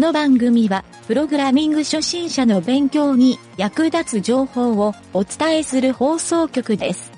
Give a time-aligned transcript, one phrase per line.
[0.00, 7.12] の番組は、プログラミング初心者の勉強に役立つ情報をお伝えする放送局です。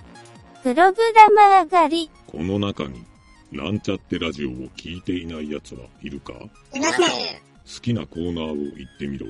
[0.65, 2.11] プログラマー狩り。
[2.27, 3.05] この中に、
[3.53, 6.33] なんちゃってラジオを聞いていない奴はいるか？
[6.75, 7.09] いません。
[7.09, 9.29] 好きなコーナーを言ってみろ。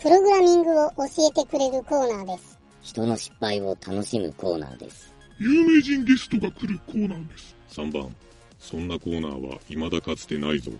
[0.00, 2.58] プログラミングを教えてくれるコーナーです。
[2.82, 5.14] 人の失敗を楽しむコーナーです。
[5.38, 7.54] 有名人ゲストが来るコーナーです。
[7.70, 8.12] 3番、
[8.58, 10.72] そんなコーナーは未だかつてないぞ。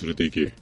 [0.00, 0.54] 連れて行け。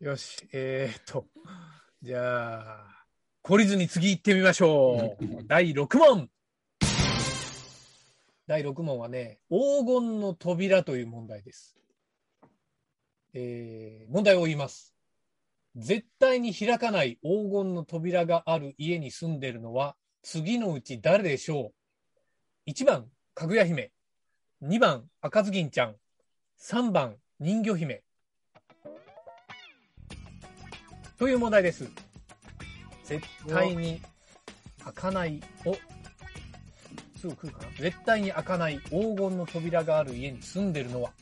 [0.00, 1.26] よし、えー、っと、
[2.02, 3.04] じゃあ、
[3.44, 5.26] 懲りずに次行ってみましょう。
[5.46, 6.30] 第6問。
[8.46, 11.76] 第6問はね、黄金の扉という問題です。
[13.34, 14.96] えー、問題を言います。
[15.76, 21.79] 絶対に開かない黄金の扉がある家に住んでいるのは次のうち誰でしょう？
[22.66, 23.90] ?1 番、かぐや姫。
[24.62, 25.96] 2番、赤ずきんちゃん。
[26.60, 28.02] 3番、人魚姫。
[31.18, 31.88] という問題です。
[33.04, 34.00] 絶対に
[34.84, 35.74] 開かない、お、
[37.18, 41.12] すぐ来るかな絶対に開かない黄金の扉がある家に住んでるのは、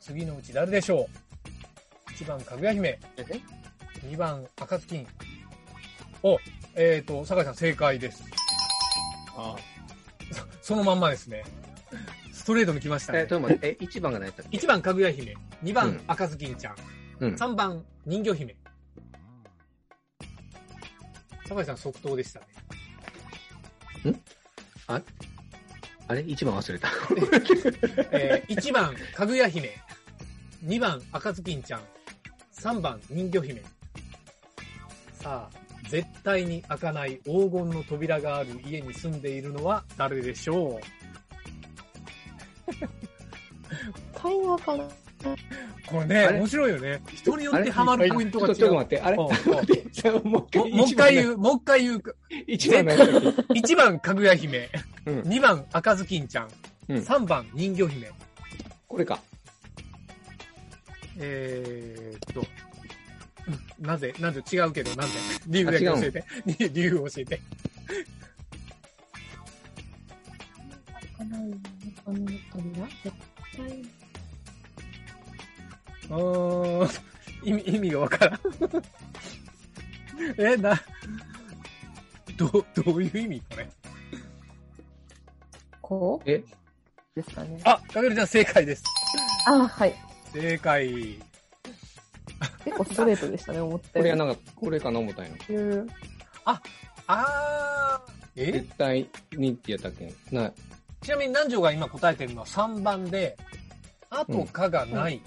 [0.00, 1.08] 次のうち誰でしょ
[2.08, 2.98] う ?1 番、かぐや姫。
[4.06, 5.06] 2番、赤ずきん。
[6.22, 6.38] お、
[6.74, 8.22] えっ、ー、と、酒井さん正解です。
[9.36, 9.69] あそ
[10.70, 11.42] そのまんまですね。
[12.32, 13.32] ストレートに来ましたえ、ねち。
[13.34, 15.36] ょっと待って、え、1番が何やったっけ？1番、かぐや姫。
[15.64, 16.76] 2番、うん赤ずきんちゃん。
[17.18, 17.34] うん。
[17.34, 18.54] 3番、人魚姫。
[21.48, 22.46] 酒井さん即答でしたね。
[26.06, 26.88] あれ ?1 番忘れた。
[28.16, 29.76] えー、1番、かぐや姫。
[30.64, 31.80] 2番、赤ずきんちゃん。
[32.52, 33.60] 3番、人魚姫。
[35.14, 35.59] さあ、
[35.90, 40.80] 絶対に開かない黄金の扉がある家に住んでいるのは誰でしょ
[44.14, 44.84] 会話かな？
[44.84, 44.88] う
[45.86, 47.02] これね、面白いよね。
[47.12, 48.54] 人によってハマるポイントが違う。
[48.54, 49.16] ちょっと待って、あれ？
[49.16, 49.32] もう
[50.86, 52.02] 一回、言う、もう一回言う。
[52.46, 54.70] 1番のやったっ1番、かぐや姫。
[55.06, 56.48] うん2番、赤ずきんちゃん。
[56.88, 58.06] うん3番、人魚姫。
[58.06, 58.12] け
[58.86, 59.20] これか。
[61.18, 62.69] えーっと、うん
[63.78, 65.14] なぜ、なぜ違うけど、なんで？
[65.46, 66.24] 理由だけ教えて。
[66.46, 67.40] 理 理由を教えて。
[76.10, 76.88] うーん、
[77.48, 78.40] 意味、意味がわからん。
[80.38, 80.80] え、な、
[82.36, 83.68] どう、どういう意味これ？
[85.80, 86.30] こう？
[86.30, 86.42] え？
[87.14, 87.60] ですかね。
[87.64, 88.84] あ、かげるちゃん正解です。
[89.46, 89.94] あ、はい。
[90.32, 91.18] 正解。
[92.84, 94.00] 結構ストレートでしたね、思ったより。
[94.00, 95.32] これはなんか、これかな思ったんや。
[95.48, 95.88] うん
[97.06, 98.52] あー、え？
[98.52, 100.12] 絶対にってやったっけ？
[100.30, 100.52] な、
[101.02, 103.36] ちなみに南條が今答えてるのは3番で、
[104.08, 105.20] あとかがない。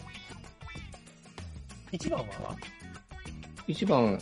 [1.92, 2.26] 1番は
[3.68, 4.20] ？1番、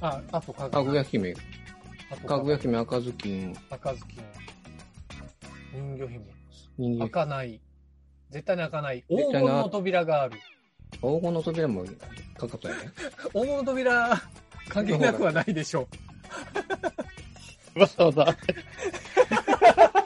[0.00, 0.96] あ、あとかがかぐない。
[0.96, 1.34] や姫、
[2.10, 4.24] あとかぐや姫、赤ずきん、赤ずきん。
[5.72, 6.20] 人魚姫。
[6.76, 7.60] 人間、開かない。
[8.30, 9.04] 絶対に開かない。
[9.08, 10.38] 黄絶対な金の扉がある。
[11.00, 11.84] 黄金の扉も
[12.36, 12.80] かかったよね。
[13.32, 14.22] 黄金の扉、
[14.68, 15.88] 関係なくはないでしょ
[17.74, 18.36] わざわざ。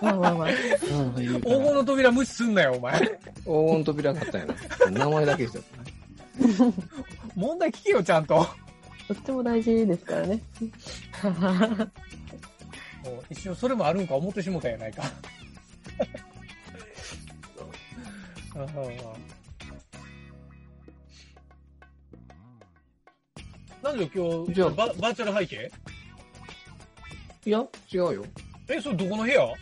[0.00, 0.48] まあまあまあ。
[0.48, 0.52] う。
[0.52, 3.00] 黄金の扉無視すんなよ、お前。
[3.00, 3.08] 黄
[3.44, 4.90] 金の扉かったんやな。
[4.90, 5.62] 名前だけですよ。
[7.34, 8.36] 問題聞けよ、ちゃんと。
[8.36, 8.46] も
[9.08, 10.42] どっちも大事ですからね。
[13.04, 15.02] う一瞬それもあるんか思ってしもたやないか。
[18.54, 18.66] ああ
[23.92, 25.70] なんで今日じゃあバ、バーチャル背景？
[27.44, 27.58] いや、
[27.92, 28.24] 違うよ。
[28.68, 29.54] え、それどこの部屋？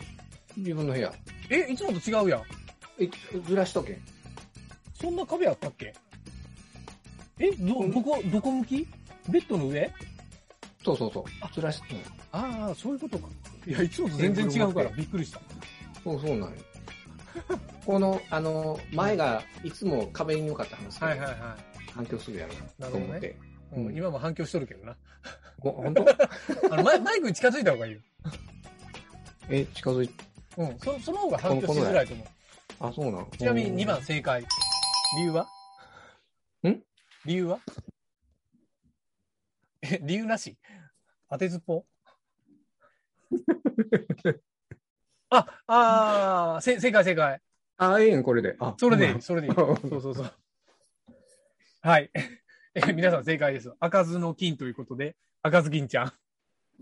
[0.55, 1.11] 自分の部屋。
[1.49, 2.41] え、いつもと違うやん。
[2.97, 3.09] え、
[3.45, 3.99] ずらしとけ。
[4.93, 5.93] そんな壁あったっけ？
[7.39, 8.87] え、ど、どこ、どこ向き？
[9.29, 9.91] ベッドの上？
[10.85, 11.53] そうそうそう。
[11.53, 11.97] ずらし、うん
[12.31, 13.27] ああ、そういうことか。
[13.67, 15.41] いや、いつもと全然違うからびっくりした。
[16.05, 16.55] そうそうなんよ。
[17.85, 21.57] この、あの、前がいつも壁に向かって話はいはいは
[21.93, 23.50] 反響するやろなるほどねと思って。
[23.73, 23.75] い。
[23.75, 24.95] うん、今も反響しとるけどな。
[25.59, 26.05] ほ本当？
[26.73, 27.99] あのマイマイクに近づいた方がいいよ。
[29.49, 30.13] え、近づいて、
[30.57, 32.27] うん、そその方が反響しづらいと思う。
[32.79, 33.27] あ、そうなの？
[33.37, 34.41] ちなみに2番正解。
[35.17, 35.45] 理由は？
[36.67, 36.81] ん？
[37.25, 37.59] 理由は？
[39.81, 40.57] え、理由なし？
[41.29, 41.85] 当てずっぽ
[45.29, 47.41] あ、あー、せ正解正解。
[47.77, 48.55] あ、ええん、これで。
[48.59, 49.53] あ、それでいい、うんそれでいい。
[49.55, 50.33] そうそうそう。
[51.81, 52.11] はい。
[52.73, 53.73] え、皆さん正解です。
[53.81, 56.13] 開かずの金ということで、開かず金ちゃん。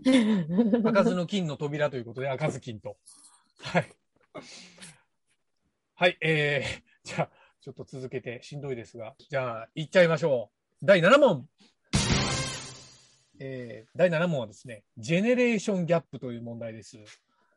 [0.04, 2.96] 開かずの金の扉ということで、開かず金と。
[3.60, 3.92] はい。
[5.96, 7.28] はい、えー、じゃあ、
[7.60, 10.86] ちょっと続けてしんどいですが、じゃあ、行っちゃいましょう。
[10.86, 11.48] 第7問。
[13.40, 16.98] えー、第7問はですね、ジェネレーションギャップという問題です。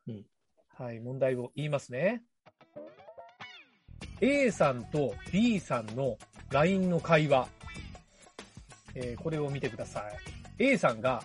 [0.08, 0.26] うん
[0.76, 2.24] はい、問題を言いますね。
[4.22, 6.18] A さんと B さんの
[6.50, 7.48] LINE の会話。
[8.96, 10.04] えーこれを見てください。
[10.60, 11.24] A さんが、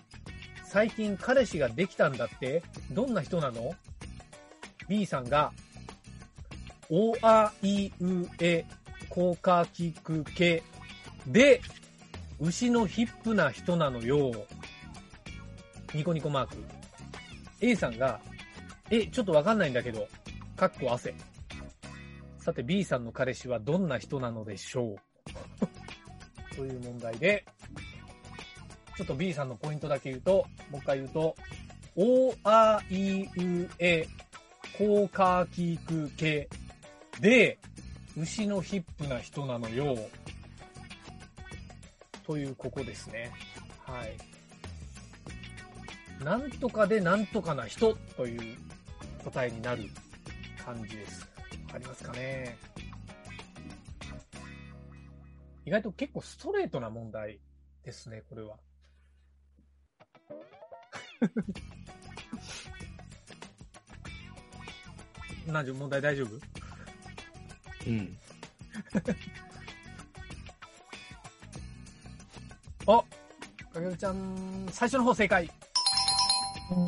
[0.65, 2.63] 最近彼氏ができたんだって？
[2.93, 3.75] どんな人なの
[4.89, 5.53] ?B さんが、
[6.91, 8.65] おあいうえ、
[9.09, 10.63] こかきくけ
[11.27, 11.61] で、
[12.41, 14.33] 牛のヒップな人なのよ。
[15.95, 16.57] ニコニコマーク。
[17.61, 18.21] A さんが、
[18.91, 20.07] え、ちょっとわかんないんだけど、
[20.57, 21.15] かっこ汗。
[22.39, 24.97] さて B さんの彼氏はどんな人なのでしょ
[26.51, 26.55] う？
[26.57, 27.45] という問題で、
[28.99, 31.37] ちょっと B さんのポイントだけ言うと、もう一回言うと、
[31.95, 34.09] おあいうえ、
[34.77, 36.49] こうかきくけ
[37.21, 37.61] で、
[38.17, 39.97] 牛のヒップな人なのよ。
[42.27, 43.31] というここですね。
[43.85, 44.17] はい。
[46.25, 48.59] なんとかでなんとかな人という
[49.23, 49.85] 答えになる
[50.65, 51.21] 感じです。
[51.69, 52.59] わかりますかね？
[55.65, 57.39] 意外と結構ストレートな問題
[57.85, 58.57] ですね、これは。
[65.47, 66.31] なんで問題大丈夫？
[67.87, 68.19] うん。
[72.87, 73.05] あ
[73.73, 75.51] かげるちゃん、最初の方正解。
[76.71, 76.87] うん。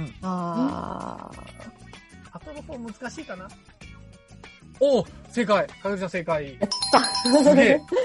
[0.00, 0.14] うん。
[0.22, 1.30] あ
[2.32, 3.48] 後の方難しいかな？
[4.80, 6.44] おお正解かげるちゃん正解。
[6.44, 6.60] ー。
[6.60, 7.04] やった。
[7.44, 7.80] すげえ。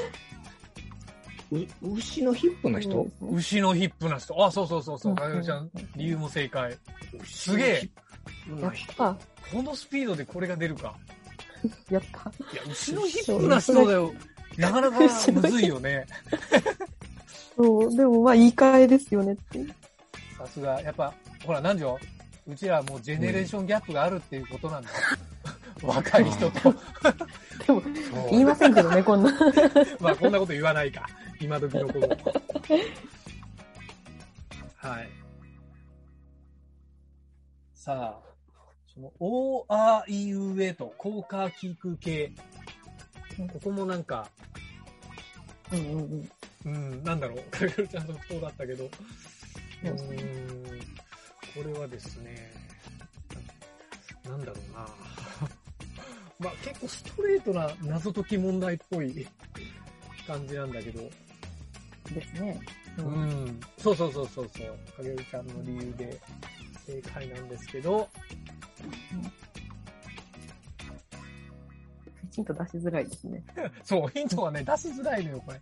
[1.52, 3.08] う牛のヒップの人？
[3.32, 4.46] 牛のヒップな人。
[4.46, 5.12] あ、そうそうそうそう。
[5.12, 6.78] うんかげるちゃん、理由も正解。
[7.26, 7.90] すげえ。
[8.62, 9.16] やった。
[9.52, 10.96] このスピードでこれが出るか。
[11.90, 12.30] やった。
[12.54, 14.14] いや、牛のヒップな人だよ。
[14.58, 15.00] なかなか
[15.34, 16.06] むずいよね。
[17.56, 19.66] そう、でもまあ言い換えですよねって。
[20.38, 20.82] さすが。
[20.82, 21.14] やっぱ、
[21.46, 21.88] ほら、なんじゃ
[22.48, 24.96] うちらもうジェネレーションギャップがあるっていうことなんだよ。
[25.84, 26.76] 若い人と。
[27.70, 27.84] でも、
[28.32, 29.32] 言いませんけどね、こんな。
[30.02, 31.08] まあ、こんなこと言わないか。
[31.40, 32.10] 今時の子も。
[34.76, 35.10] はい。
[37.74, 38.30] さあ、
[38.94, 42.32] その、お、あ、いうえと、効果聞く系。
[43.54, 44.28] ここもなんか、
[45.72, 46.30] うんうん
[46.66, 46.72] うん。
[46.72, 47.44] うん、なんだろう。
[47.52, 48.86] カルカルちゃんの不当だったけど。
[48.86, 50.80] うーん、
[51.54, 52.52] これはですね、
[54.26, 54.88] なんだろうな。
[56.40, 59.28] まあ結構ストレートな謎解き問題っぽい
[60.26, 61.02] 感じなんだけど。
[62.14, 62.60] ですね。
[62.98, 63.02] う。
[63.02, 63.60] うんん。
[63.78, 64.94] そうそうそうそうそう。
[64.96, 66.20] かげるちゃんの理由で
[66.86, 68.10] 正解なんですけど、
[72.32, 73.44] きちんと出しづらいですね。
[73.84, 75.62] そう、ヒントはね、出しづらいのよ、これ。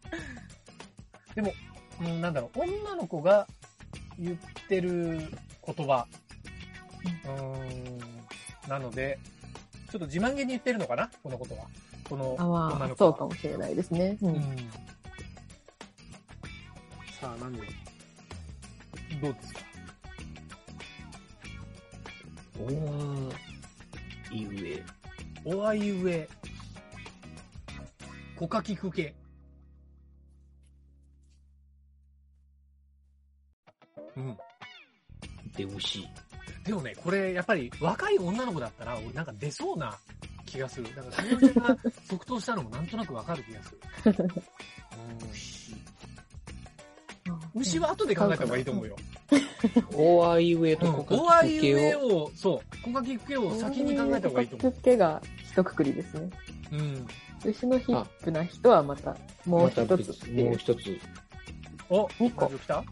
[1.35, 1.53] でも、
[2.01, 3.47] うん、なんだろう、女の子が
[4.19, 4.37] 言っ
[4.67, 5.19] てる
[5.65, 6.07] 言葉。
[7.25, 7.99] うーん。
[8.67, 9.17] なので、
[9.89, 11.09] ちょっと自慢げに言ってるのかな？
[11.23, 11.65] このことは。
[12.09, 13.11] このあまあ女の、子は。
[13.11, 14.17] そうかもしれないですね。
[14.21, 14.27] う。
[14.27, 14.41] うんん。
[17.19, 17.61] さあ、何で
[19.21, 19.59] どうですか？
[22.59, 23.31] おー、
[24.33, 24.83] いうえ。
[25.45, 26.27] おあいうえ。
[28.35, 29.15] こかきくけ。
[34.15, 34.37] うん。
[35.55, 36.07] で、牛。
[36.67, 39.97] でもね、これ、やっぱり若い女の子だったら、俺なんか出そうな
[40.45, 40.93] 気がする。
[40.93, 41.77] だから、その辺が
[42.09, 43.79] 即答したのもなんとなくわかる気がする。
[47.55, 48.95] うん、牛は後で考えた方がいいと思うよ。
[49.95, 50.79] おあいうえうん。
[50.79, 52.07] とこかおあいうきくけえを。
[52.25, 54.71] を、そう、こかきくけを先に考えた方がいいと思う。
[54.73, 56.29] くけが一括りですね。
[56.73, 57.07] うん。
[57.45, 60.29] 牛のヒップな人はまた、もう一別つ。
[60.31, 60.99] もう一つ。
[61.89, 62.83] お、二個来た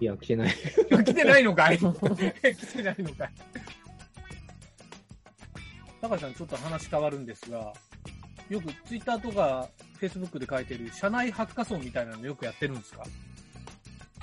[0.00, 0.50] いや、来てない。
[0.50, 3.30] いや来てないのかい 来てないのかい
[6.00, 7.72] 高橋さん、ちょっと話変わるんですが、
[8.48, 13.02] よくツイッターとかフェイスブックで書いてる社内ハッカソンみたいなのよくやってるんですか？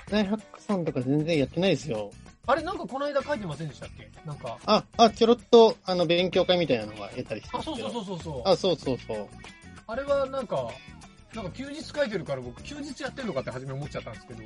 [0.09, 2.11] 大ハックさんとか全然やってないですよ。
[2.47, 4.09] あれなんかこの間書いてませんでしたっけ？
[4.25, 8.41] なんか、あ、あ、ちょろっと、あの、勉強会みたいなのがやったりしてあ、そうそうそううそうそう。
[8.49, 9.27] あ、そうそうそう。
[9.85, 10.69] あれはなんか、
[11.35, 14.39] なんか休日書いてるから僕休日やってるのかって初め思っちゃったんですけど、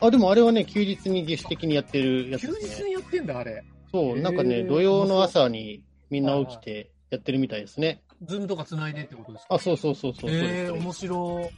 [0.00, 2.74] あ、でもあれはね、休日に自主的にやってるやつ休ですね。
[2.76, 3.64] 日にやってんだ、あれ。
[3.92, 8.02] そう、なんかね、土曜の朝にみんな起きてやってるみたいですね。
[8.24, 9.54] ズームとか繋いでってことですか？
[9.54, 10.30] あ、そうそうそうそう。
[10.30, 11.50] そうええ面白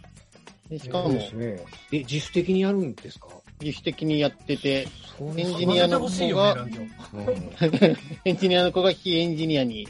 [0.69, 1.11] でしかも。
[1.93, 3.29] え、自主的にやるんですか？
[3.61, 4.87] 自主的にやってて、
[5.19, 6.57] そうエンジニアの欲しい子が
[8.25, 9.89] エンジニアの子が非エンジニアに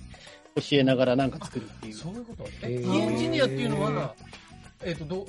[0.55, 1.95] 教えながらなんか作るっていう。
[1.95, 2.45] そういうこと？
[2.45, 4.14] へえ、ーエンジニアっていうのは、
[4.85, 5.26] えっ、と、どう、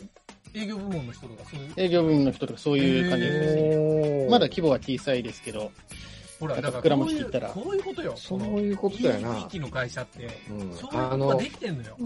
[0.54, 3.78] 営業部門の人とか、そういう、営業部の人とかそういう感じです。
[3.78, 5.72] おーまだ規模は小さいですけど、
[6.40, 8.14] ほら、だから膨らこういう、ましていったらこういうことよ。
[8.16, 9.48] そういうことだよいい雰囲な。
[9.50, 11.98] 気の会社って、うんそういうことがで、きてんのよ。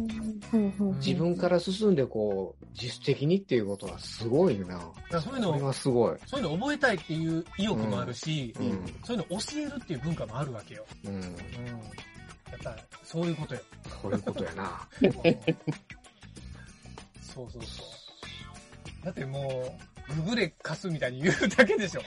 [0.97, 4.79] 自分から進んでこう、自主的にっていうことはすごいな。
[5.09, 6.17] そういうこれのを、はすごい。
[6.25, 8.85] そういうの覚えたいっていう意欲もあるし、うん。
[9.03, 10.85] そういうの教えるっていう文化もあるわけよ。
[11.05, 11.13] うん。
[11.13, 11.21] うん。
[11.21, 13.61] やっぱ、そういうことよ。
[14.01, 14.87] そういうことやな。
[17.33, 17.85] そうそうそう。
[19.05, 19.77] だっても
[20.09, 22.01] う、ググレ貸すみたいに言うだけでしょ。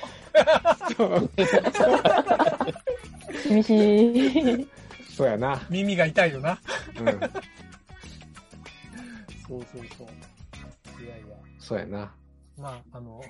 [3.49, 4.07] 厳し
[4.61, 4.69] い。
[5.16, 5.61] そうやな。
[5.71, 6.59] 耳が痛いよな。
[6.99, 7.07] うん。
[7.07, 7.12] そ
[9.59, 10.09] うそうそう。
[11.02, 11.26] いやいや。
[11.59, 12.12] そうやな。
[12.59, 13.21] まあ、あの、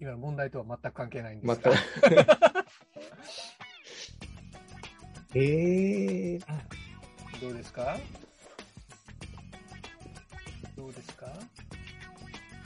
[0.00, 1.76] 今の問題とは全く関係ないんでますたが。。
[5.34, 6.38] ええ
[7.40, 7.96] どうですか？
[10.78, 11.26] どうですか？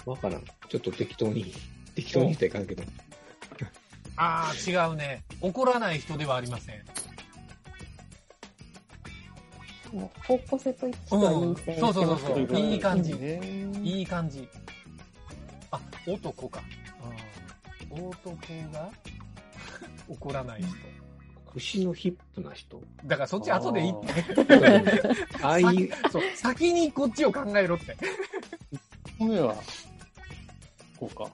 [0.04, 0.45] わからん。
[0.69, 1.54] ちょっと適当に、
[1.95, 2.21] 適当？
[2.21, 2.83] に言ったらいかんけど。
[4.16, 5.25] ああ、違うね。
[5.40, 6.85] 怒らない人ではありません。
[9.95, 13.40] もう方向性と一致とはいい線そうそうそうそういいい感じね。
[13.83, 14.47] いい感じ。
[15.71, 16.62] あ、男か。
[17.92, 18.37] うん、男
[18.73, 18.90] が
[20.09, 20.69] 怒らない人。
[21.54, 22.80] 牛のヒップな人。
[23.04, 24.25] だからそっち後でいいって。
[25.42, 27.97] ああいう、そう、先にこっちを考えろって。
[29.18, 29.54] これは、
[30.99, 31.30] こうか。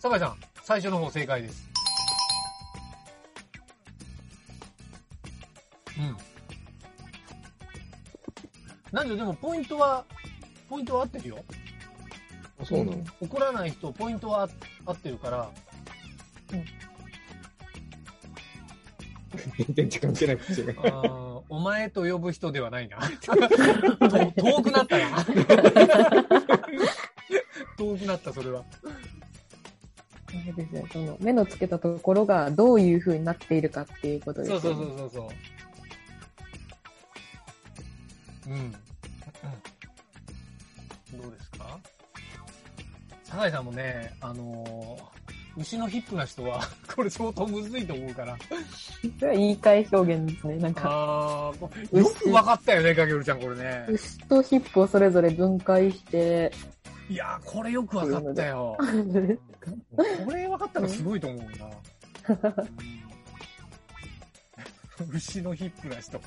[0.00, 1.68] 酒井さん、最初の方正解です。
[5.98, 6.16] うん。
[8.92, 10.04] なんで、でもポイントは、
[10.68, 11.44] ポイントは合ってるよ。
[12.58, 13.04] あそうなの？
[13.20, 14.48] 怒らない人、ポイントは
[14.86, 15.50] 合ってるから、
[19.74, 20.52] 全然関係なくて。
[20.78, 22.98] あーお前と呼ぶ人ではないな。
[24.10, 25.24] と遠くなったな。
[27.78, 28.64] 遠くなった、それは。
[30.28, 30.84] そうですね。
[30.92, 34.62] その目のつけたところがどういう風になっているかっていうことですよね。
[34.62, 35.22] そうそうそうそうそ
[38.48, 38.50] う。
[38.50, 38.58] うん。
[38.58, 38.72] うん
[41.22, 41.78] どうですか？
[43.24, 45.15] 酒井さんもね、あのー
[45.56, 46.60] 牛のヒップな人は、
[46.94, 48.36] これ相当むずいと思うから。
[49.18, 50.56] それは言い換え表現ですね。
[50.56, 53.86] なんか、あーよくわかったよね、かけるちゃん、これね。
[53.88, 56.52] 牛とヒップをそれぞれ分解して、
[57.08, 58.76] いやー、これよくわかったよ。
[60.24, 61.66] これ分かったらすごいと思うな。
[61.66, 61.76] うん
[65.12, 66.18] 牛のヒップな人。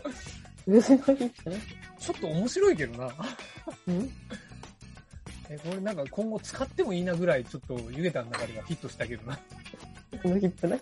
[0.67, 1.49] 牛のヒップ？
[1.49, 1.57] ね。
[1.99, 3.11] ちょっと面白いけどな。
[3.87, 4.11] うん？
[5.49, 9.39] え、これなんか今後使ってもいいなぐらいちょっとゆげたの中ではヒットしたけどな。
[10.23, 10.81] 牛のヒップね。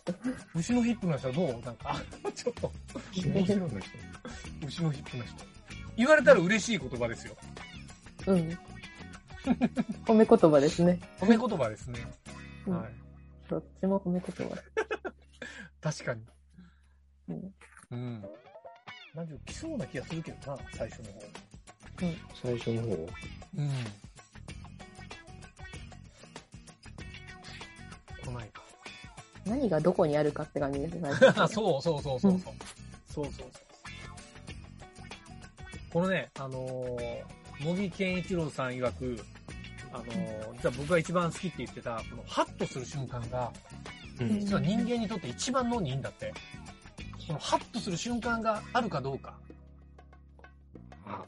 [0.55, 1.95] 牛のヒップな人はどうなんか、
[2.35, 2.71] ちょっと、
[3.15, 3.81] 面白いな人。
[4.67, 5.45] 牛のヒップな人。
[5.95, 7.37] 言われたら嬉しい言葉ですよ。
[8.27, 8.57] うん。
[10.05, 10.99] 褒め言葉ですね。
[11.19, 11.99] 褒め言葉ですね。
[12.67, 12.93] うんはい。
[13.49, 14.57] どっちも褒め言葉。
[15.79, 16.21] 確かに。
[17.29, 17.53] うん
[17.91, 18.21] うん。
[19.15, 21.21] なんか来そうな気がするけどな、最初の方。
[22.41, 23.09] 最初の方。
[23.57, 23.69] うん。
[29.49, 31.09] 何がどこにあるかって感じですね。
[31.49, 32.31] そうそうそうそうそう。
[32.31, 33.47] そうそうそう。
[35.91, 37.23] このね、あのー、
[37.59, 39.17] 茂木健一郎さん曰く、
[39.91, 43.51] あのー、実は僕が一番好きって言ってた、このハッとする瞬間が、
[44.19, 46.33] うん実は人間にとって一番脳にいいんだって。
[47.27, 49.33] そのハッとする瞬間があるかどうか。
[51.05, 51.23] あ、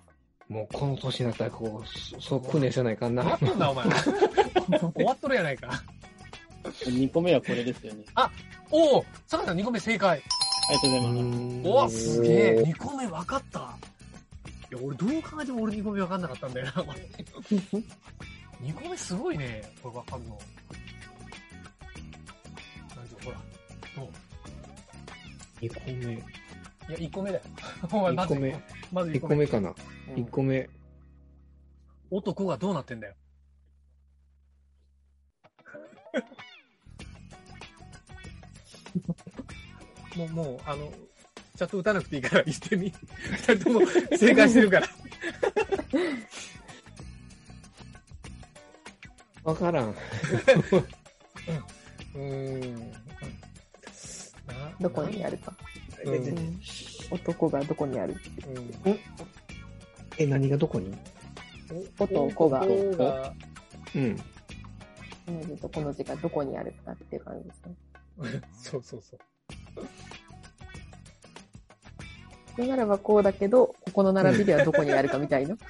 [0.48, 3.40] もうこの年になったらこう、そそう訓練せないかんな終わっ。
[3.40, 3.86] とんな、お前。
[4.96, 5.84] 終わっとるやないか。
[6.90, 8.04] 2個目はこれですよね。
[8.72, 10.22] おお坂井さん2個目正解。
[10.70, 11.68] ありがとうございます。
[11.68, 12.64] おわ、すげえ。
[12.64, 13.60] 2個目分かった。
[13.60, 17.10] いや、俺どう考えても俺2個目分かんなかったんだよな、これ。
[18.62, 20.40] 2個目すごいね、これ分かるの。
[22.96, 23.38] なんでほら。
[23.96, 24.10] どう
[25.62, 26.14] ？2個目。
[26.14, 27.44] いや、1個目だよ。
[27.92, 28.64] お前、ま1ず個目。
[28.92, 29.36] まず1 1個目。
[29.36, 29.70] 個目かな。
[29.70, 30.70] うん1個目。
[32.12, 33.16] 男がどうなってんだよ。
[40.16, 40.92] もう、もう、あの、
[41.56, 42.94] ちゃんと打たなくていいから言ってみ。
[43.48, 43.86] 二人とも
[44.18, 44.88] 正解してるから。
[49.44, 49.90] わからん。
[49.90, 52.92] うーん。
[52.92, 52.94] な
[54.80, 55.56] どこにあるか。
[56.06, 56.60] うんうん
[57.12, 58.16] 男がどこにある。
[58.86, 59.00] うん
[60.18, 60.96] え、何がどこに？
[61.98, 63.34] 男が男が
[63.96, 64.16] うん。
[64.16, 64.24] こ
[65.32, 67.74] の字とこの字がどこにあるかっていう感じですね。
[68.62, 69.20] そうそうそう。
[72.58, 75.56] そうならばこうだけど、ここの並びではどこにあるかみたいな。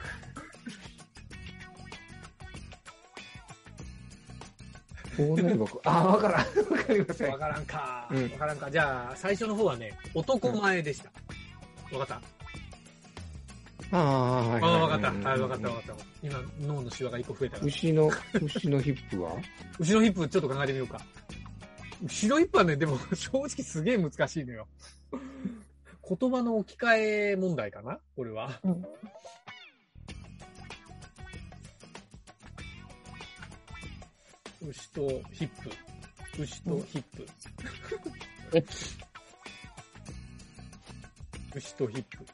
[5.18, 6.38] こうなればこう、あ、わからん。
[6.38, 6.44] わ
[6.84, 7.38] かりませんわ。
[7.38, 7.78] からんか。
[7.78, 8.72] わうんからんか。
[8.72, 11.12] じゃあ、最初の方はね、男前でした。
[11.98, 12.20] わかっ
[13.92, 13.98] た？
[13.98, 14.72] ああ、はいはい。
[14.72, 15.10] ああ、わかった。
[15.10, 16.04] うんはい、わかったわかった。
[16.24, 17.68] 今、脳のシワが一個増えたから。
[17.68, 18.10] 牛の、
[18.42, 19.32] 牛のヒップは？
[19.80, 21.02] 後ろヒップちょっと考えてみようか。
[22.02, 24.68] 後ろヒップはね、でも 正直すげえ難しいのよ。
[25.12, 28.00] 言葉の置き換え問題かな？
[28.16, 28.60] これは。
[28.64, 28.86] うん
[34.62, 36.42] 牛とヒップ。
[36.42, 37.26] 牛とヒップ。
[41.56, 42.26] 牛とヒップ。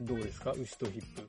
[0.00, 0.52] どうですか？
[0.52, 1.28] 牛とヒップ。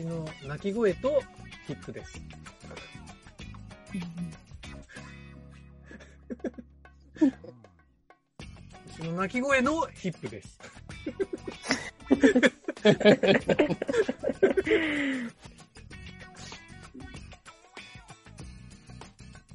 [0.00, 1.22] 牛の鳴き声と
[1.66, 2.18] ヒップです。
[8.98, 10.58] 牛の鳴き声のヒップです。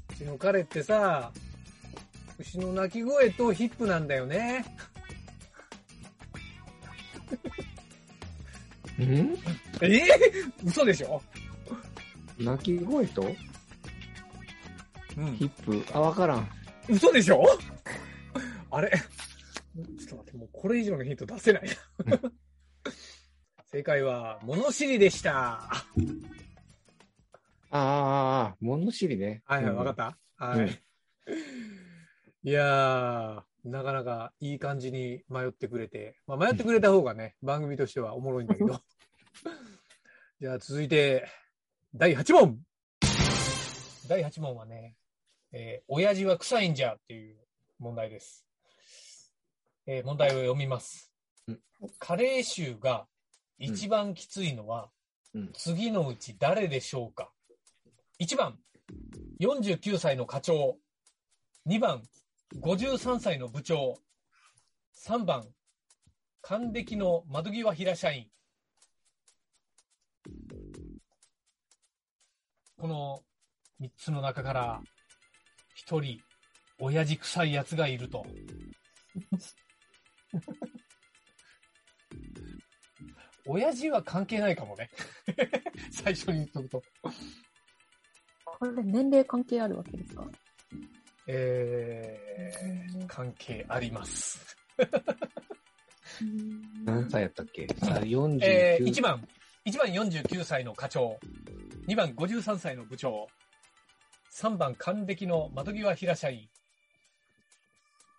[0.09, 1.31] うちの彼ってさ、
[2.37, 4.63] 牛の鳴き声とヒップなんだよね。
[8.99, 9.35] ん？
[9.82, 10.01] えー、
[10.65, 11.22] 嘘でしょ？
[12.39, 13.24] 鳴き声と？
[15.17, 15.86] うんヒップ？
[15.94, 16.50] あ、わからん。
[16.89, 17.44] 嘘でしょ？
[18.72, 18.89] あれ？
[18.89, 21.63] ちょっと待って、もうこれ以上のヒント出せない
[22.05, 22.20] な。
[23.65, 25.62] 正解は、物知りでした。
[27.72, 29.41] ああ、物知りね。
[29.46, 29.96] はいはい、うんわかっ
[30.38, 30.46] た？
[30.46, 30.82] はい。
[32.44, 38.80] いやー、なかなかいい感じに迷ってくれて、まあ、迷ってくれた方がね、番組としてはおもろいんだけど。
[40.41, 41.26] じゃあ続いて、
[41.93, 42.60] 第8問
[44.10, 44.98] 第8問はね、
[45.54, 47.38] えー親父は臭いんじゃっていう
[47.80, 48.45] 問題です。
[49.88, 51.13] えー問題を読みます
[51.48, 51.60] うん。
[52.00, 53.08] 加齢臭が
[53.60, 54.89] 一番きついのは、
[55.34, 57.32] うん次のうち誰でしょうか
[58.19, 58.60] ?1 番、
[59.39, 60.78] 49歳の課長。
[61.65, 62.04] 2番、
[62.60, 63.95] 53歳の部長。
[65.08, 65.48] 3番、
[66.41, 68.28] 還暦の窓際平社員。
[72.77, 73.23] この
[73.81, 74.81] 3つの中から、
[75.88, 76.19] 1人、
[76.79, 78.25] 親父臭い奴がいると。
[83.47, 84.89] 親父は関係ないかもね。
[85.91, 86.83] 最初に言っとくと。
[88.45, 90.27] これ年齢関係あるわけですか？
[91.27, 94.57] えー、関係あります。
[96.83, 97.67] 何歳やったっけ？
[97.67, 98.39] さ ?49。
[98.43, 99.27] えー、1番、
[99.65, 101.19] 1番49歳の課長。
[101.88, 103.28] 2番53歳の部長。
[104.34, 106.50] 3番還暦の窓際平社員。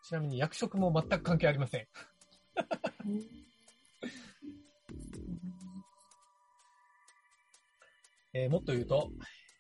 [0.04, 1.86] ちなみに役職も全く関係ありません。
[8.34, 9.10] えーもっと言うと、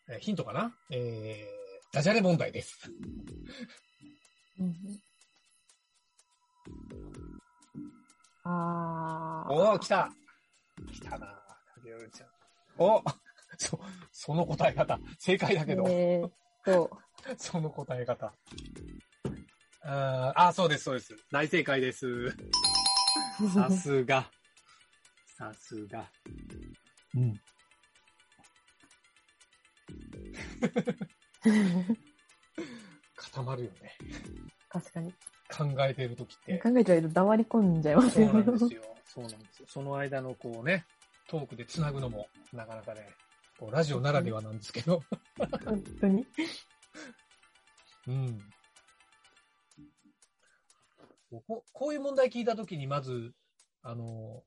[0.08, 0.72] えーヒントかな？
[0.90, 2.78] えー、ダジャレ問題です。
[8.44, 10.12] あおー、来た
[10.92, 11.26] 来たな
[11.82, 12.28] 影織ちゃん。
[12.78, 13.02] お
[13.58, 13.80] そ、
[14.12, 14.98] その答え方。
[15.18, 15.84] 正解だけど。
[15.88, 16.32] えーっ
[16.64, 16.90] と、
[17.38, 18.32] その答え方。
[19.82, 21.16] あーあ、そうです、そうです。
[21.30, 22.34] 大正解です。
[23.54, 24.30] さすが。
[25.36, 26.10] さすが。
[27.14, 27.40] うん。
[33.14, 33.96] 固まるよね。
[34.68, 35.12] 確かに。
[35.48, 36.58] 考えてるときって。
[36.58, 38.42] 考えちゃうと黙り込んじゃいますそうよね。
[38.42, 38.82] なんですよ。
[39.04, 39.66] そうなんですよ。
[39.68, 40.84] その間のこうね、
[41.28, 43.08] トークで繋ぐのも、なかなかね、
[43.58, 45.02] こうラジオならではなんですけど。
[45.64, 46.26] 本当に。
[48.06, 48.38] うん。
[51.46, 53.34] ここういう問題聞いたときに、まず、
[53.82, 54.44] あの、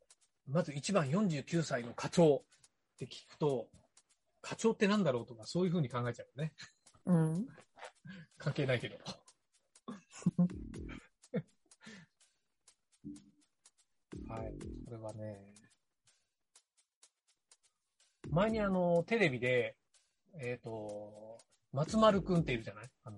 [0.48, 3.68] まず1番49歳の課長って聞くと、
[4.42, 6.54] 課長ってなんだろうとか、そういうふうに考えちゃうよね。
[7.06, 7.48] うん。
[8.38, 8.98] 関係ないけど。
[14.28, 14.54] はい。
[14.86, 15.54] これはね、
[18.32, 19.76] 前にあの、テレビで、
[20.40, 21.38] えっ、と、
[21.74, 22.90] 松丸くんっているじゃない？
[23.04, 23.18] あの、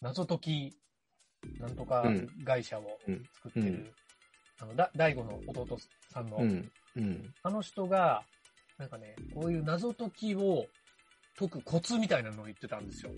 [0.00, 0.76] 謎解き、
[1.58, 3.94] なんとかうん会社をうん作ってる、うん
[4.60, 5.78] あの、だ、大悟の弟
[6.12, 6.72] さんの、うん。
[6.96, 7.34] うん。
[7.42, 8.22] あの人が、
[8.78, 10.66] なんかね、こういう謎解きを
[11.36, 13.12] 解くコツみたいなのを言ってたんですよ。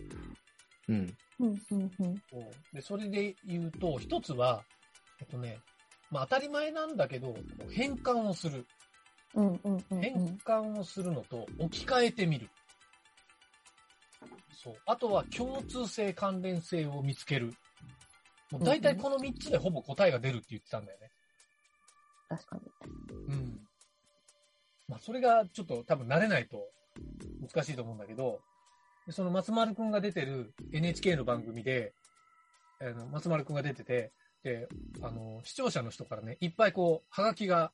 [0.88, 1.16] うん。
[1.40, 2.22] うん、うん、うん。
[2.72, 4.64] で、それで言うと、一つは、
[5.20, 5.58] えっとね、
[6.10, 7.34] まあ当たり前なんだけど、
[7.70, 8.66] 変換をする。
[9.34, 10.00] うん、うん、うん。
[10.00, 12.48] 変換をするのと置き換えてみる。
[14.54, 14.74] そう。
[14.86, 17.54] あとは共通性、関連性を見つける。
[18.50, 21.10] もう大体この3つでほぼ答えが出るって言ってたんだよね。
[22.28, 22.62] 確かに。
[23.28, 23.60] うん。
[24.88, 26.68] まあそれがちょっと多分慣れないと
[27.40, 28.40] 難しいと思うんだけど、
[29.06, 31.92] でその松丸くんが出てる NHK の番組で、
[32.80, 34.12] あの松丸くんが出てて、
[34.46, 34.68] で、
[35.02, 37.72] あの、視聴者の人からね、いっぱいこう、はがきが、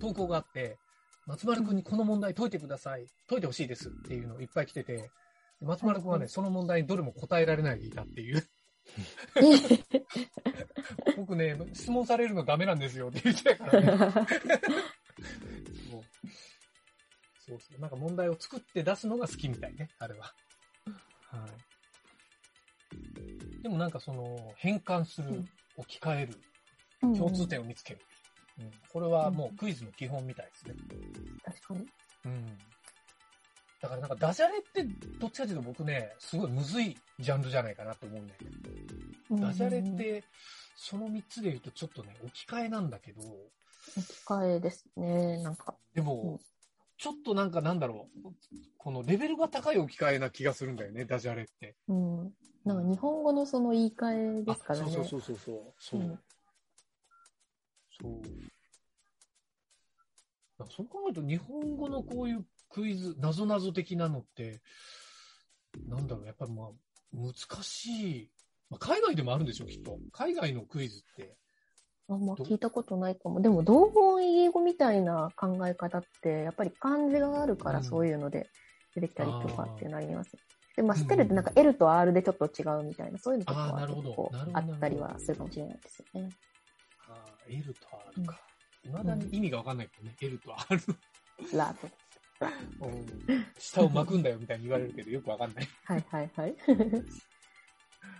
[0.00, 0.78] 投稿があって、
[1.26, 3.06] 松丸くんにこの問題解いてください。
[3.28, 8.44] 解いてほしいですっていうのいっぱい来てて、で松丸くんはね、その問題にどれも答えられないでいたっていう。
[11.16, 13.86] 僕ね、質問されるのダメなんですよって言ってたからね。
[15.88, 16.02] そう
[17.46, 17.80] そうそう。
[17.80, 20.34] なんか問題を作って出すのが好きみたいね、あれは。
[21.30, 21.50] はい。
[23.62, 25.44] でもなんかその、変換する、
[25.76, 26.34] 置き換える、
[27.16, 28.00] 共通点を見つける。
[28.58, 30.74] うん、これはもうクイズの基本みたいですね。
[31.44, 31.86] 確かに。
[32.26, 32.58] うん。
[33.80, 34.84] だからなんかダジャレって
[35.18, 38.40] どっちかというと僕ね、すごいむずいジャンルじゃないかなと思うんだよ
[39.40, 39.42] ね。
[39.42, 40.22] ダジャレって、
[40.76, 45.74] その3つで言うとちょっとね、置き換えなんだけど、置き換えですね、なんか。
[45.94, 46.38] でも、
[46.96, 48.28] ちょっとなんかなんだろう、
[48.78, 51.74] このレベルが高い置き換えな気がするんだよね、ダジャレって。
[51.88, 52.32] うん。
[52.64, 54.92] なんか日本語のその言い換えですからね。
[54.92, 55.74] そうそうそうそう。
[55.78, 56.00] そう。
[56.00, 56.18] うん
[58.02, 58.22] そう。
[60.70, 64.60] そう考えると日本語のこういうクイズ、なぞなぞ的なのって、
[65.86, 66.68] なんだろう、やっぱりまあ、
[67.12, 68.30] 難しい。
[68.70, 69.98] まあ、海外でもあるんでしょう、きっと。
[70.12, 71.36] 海外のクイズって。
[72.08, 73.40] あんま聞いたことないかも。
[73.40, 78.48] でも、同音異義語みたいな考え方って、やっぱり漢字があるからそういうので
[78.94, 80.36] 出てきたりとかっていうのあります。
[80.76, 86.30] で、まあ、スペルってなんか L と R でちょっと違うみたいな、そういうのとかは結構あったりはするかもしれないですよね。
[87.42, 88.40] ああ、L と R か。
[88.84, 90.80] 未だに意味がわかんないけどね、L と R
[91.54, 91.88] ラと。
[92.80, 93.06] うん
[93.58, 95.68] 下を巻くんだよみたいに言われるけど、よくわかんない。
[95.84, 96.56] はいはいはい。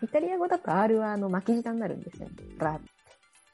[0.02, 2.34] イタリア語だと R はあの巻き舌になるんですよね。
[2.58, 2.80] ラ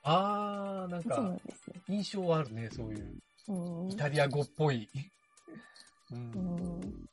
[0.02, 1.80] あー、なんそうなんか、ですね。
[1.88, 3.16] 印象あるね、そういう。
[3.48, 4.88] うんイタリア語っぽい。
[6.12, 6.32] うん。
[6.32, 7.08] うん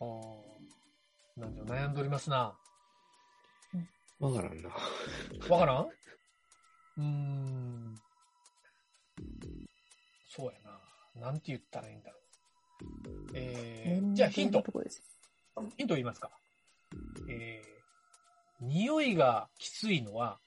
[0.00, 1.40] あー。
[1.40, 2.56] なんじゃ、悩んでおりますな。
[4.20, 4.70] わからんな。
[5.48, 5.88] わからん？
[6.96, 7.94] うーん。
[10.28, 10.80] そうやな。
[11.28, 12.22] なんて言ったらいいんだろう。
[13.34, 14.62] えー、じゃあヒント。
[15.76, 16.30] ヒント言いますか。
[17.28, 20.38] えー、匂いがきついのは、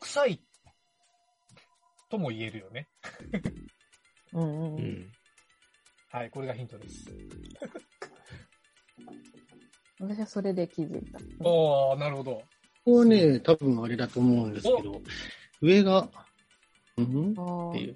[0.00, 0.40] 臭い
[2.10, 2.88] とも言えるよね。
[4.32, 4.80] うんうんうん。
[4.80, 5.12] うん。
[6.10, 7.14] はい、これがヒントです。
[10.00, 11.20] 私はそれで気づいた。
[11.38, 12.42] おー、なるほど。
[12.84, 15.02] ここはね、多分あれだと思うんですけど、
[15.60, 16.08] 上が、
[16.96, 17.32] うん？
[17.70, 17.94] っていう。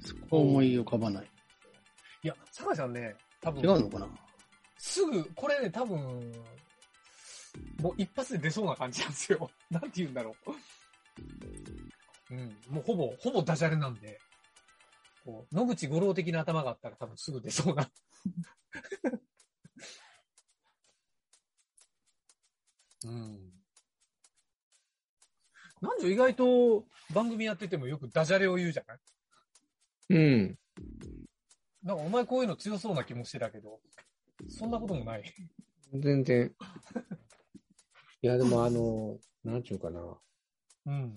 [0.00, 1.30] そこは思い浮かばない。
[2.22, 4.08] いや、坂井さんね、多分、違うのかな？
[4.78, 5.96] すぐ、これね、多分、
[7.80, 9.50] もう一発で出そうな感じなんですよ。
[9.70, 10.52] なんて言うんだろう。
[12.34, 14.18] うん、もうほぼ、ほぼダジャレなんで、
[15.24, 17.90] こう、野口五郎的な頭があったら多分すぐ出そうな。
[23.04, 23.51] うん。
[25.82, 28.98] なんじゃ意外と番組やっててもよくダジャレを言うじゃない？
[30.10, 30.58] うん。
[31.82, 33.80] なんかお前こういうの強そうな気もしてたけど、
[34.48, 35.24] そんなこともない。
[35.92, 36.54] 全然。
[38.22, 40.00] いや、でもあの、なんちゅうかな。
[40.86, 41.14] うん。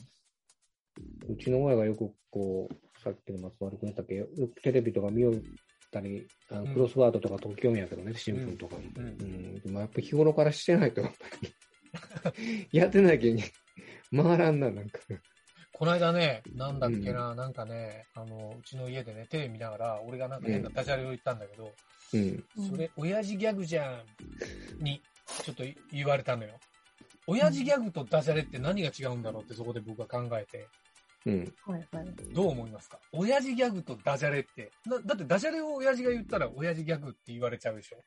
[1.29, 5.35] うちの親がよくこう、さっきの松丸君言ったっけ、よくテレビとか見よっ
[5.91, 8.87] たり、あうんのクロスワードとか解き読みやけどね、新聞とかに。
[8.87, 9.59] ううんん。
[9.59, 11.25] でもやっぱ日頃からしてないと、やっぱ
[12.31, 13.43] りやってないけんに、
[14.23, 14.99] 回らんな、なんか。
[15.73, 21.71] この間ね、なんだっけな、なんかね、あの、うちの家でね、テレビ見ながら、俺がなんか変なダジャレを言ったんだけど、
[22.13, 22.43] うん。
[22.69, 25.01] それ、親父ギャグじゃん、に、
[25.43, 26.51] ちょっと言われたのよ。
[27.27, 30.67] 親父ギャグとダジャレって何が違うんだろうってそこで僕は考えて、
[31.25, 31.53] うん。
[31.65, 32.33] はいはい。
[32.33, 32.99] どう思いますか？
[33.11, 37.97] 親父ギャグとダジャレって、だだってダジャレを親父が言ったら親父ギャグって言われちゃうでしょ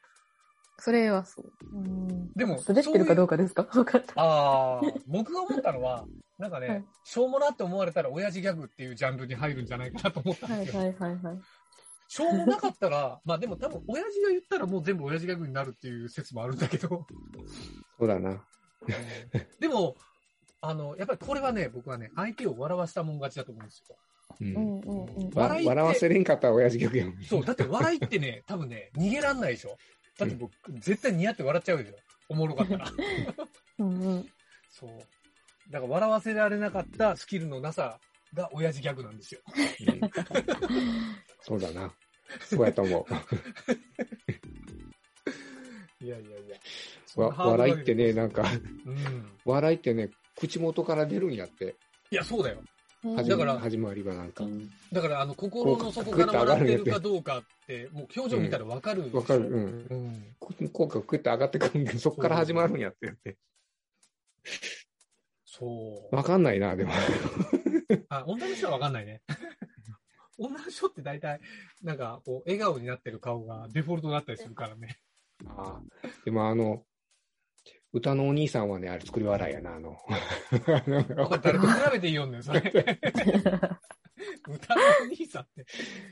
[0.78, 1.52] それはそう。
[1.72, 3.64] うんでも滑ってるかどうかですか？
[3.64, 4.14] 分かった。
[4.16, 6.06] ああ、僕が思ったのは、
[6.38, 10.80] なんかね、はいしょうもなって思われたら親父ギャグっていうジャンルに入るんじゃないかなと思ったんですよ。
[10.80, 11.38] はいはいはいはい。
[12.06, 17.06] しょうもなかったら、まあでも多分親父が言ったらもう全部親父ギャグになるっていう説もあるんだけど、
[17.98, 18.42] そうだな。
[19.58, 19.96] でも、
[20.60, 23.96] あの、やっぱりこれはね、僕はね、相手を笑わせたもん勝ちだと思うんですよ。
[24.40, 24.44] う。
[24.44, 25.30] うんんうんうん。
[25.34, 27.22] 笑わせれんかったら親父ギャグやもん。
[27.22, 29.76] そう、だって笑いってね、多分ね、逃げらんないでしょ。
[30.18, 31.94] だって僕、絶対似合って笑っちゃうでしょ。
[32.28, 32.86] おもろかったら。
[33.78, 34.28] うんうん。
[34.68, 34.90] そう。
[35.70, 37.98] だから笑わせられなかったスキルのなさ
[38.34, 39.40] が親父ギャグなんですよ。
[41.42, 41.94] そうだな。
[42.40, 43.04] そうやと思う。
[46.04, 46.56] いやいやいや。
[47.16, 48.44] わ笑いってね、なんか、
[48.84, 49.32] うん。
[49.44, 51.76] 笑いってね、口元から出るんやって。
[52.10, 52.62] いや、そうだよ。
[53.00, 54.44] 始まだから始まりがなんか。
[54.92, 59.10] だから、あの、心の底から笑ってるかどうかって、もう表情見たらわかる。
[59.12, 59.48] わかる。
[59.48, 59.86] うん。
[59.88, 60.68] うん。
[60.72, 63.36] 効果がクッて上がってくるんで、そこから始まるんやってって。
[65.44, 66.14] そう。
[66.14, 66.92] わかんないな、でも。
[68.08, 69.22] あ、女の人はわかんないね。
[70.36, 71.40] 女の人って大体、
[71.82, 74.98] なんか、こう、笑顔になってる顔がデフォルトだったりするからね。
[75.46, 76.84] ああでもあの、
[77.92, 79.96] 歌のお兄さんはね、あれ作り笑いやな、あの。
[81.42, 82.60] 誰と比べていいよんねん、それ。
[84.46, 85.64] 歌のお兄さんって。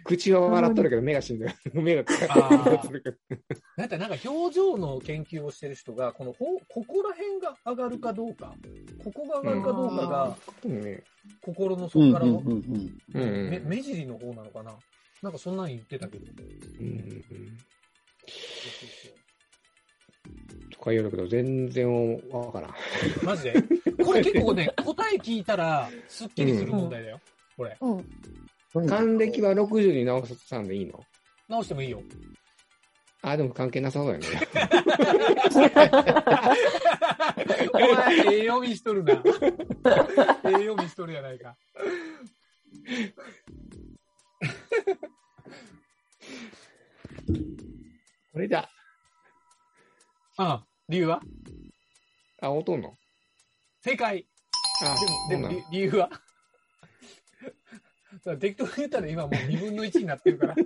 [0.04, 1.54] 口は笑っとるけど、目が死んでる。
[1.82, 3.20] 目が使ってる。
[3.76, 8.54] なんか、なんか表情の研究をしてる人が、この、ほここら辺が上がるかどうか、
[9.04, 11.02] ここが上がるかどうかが、うんね
[11.40, 12.40] 心のうん底からの、
[13.64, 14.78] 目尻の方なのかな
[15.22, 16.26] なんかそんなに言ってたけど。
[16.80, 17.58] うんうん
[18.26, 19.15] と
[20.86, 21.88] か言うけど、全然
[22.30, 22.74] わからん。
[23.22, 23.62] マジで？
[24.04, 27.20] これ結構ね、 答え聞いたら、スッキリする問題だよ。
[27.56, 27.76] これ。
[27.80, 28.86] うん。
[28.86, 31.02] 還暦は60に直さんでいいの？
[31.48, 32.02] 直してもいいよ。
[33.22, 34.26] あ、でも関係なさそうやね。
[37.72, 39.14] お前、ええ読みしとるな。
[39.14, 39.18] え
[40.44, 41.56] え読みしとるやないか。
[48.32, 48.68] これだ。
[50.38, 51.20] あ理由は？
[52.40, 52.94] あ、おとんの？
[53.82, 54.26] 正解。
[54.82, 54.94] あ、
[55.30, 56.08] でも、でも、理理由は？
[56.10, 56.20] だか
[58.24, 60.54] ら適当に言ったら今もう2分の1になってるから。
[60.56, 60.62] ち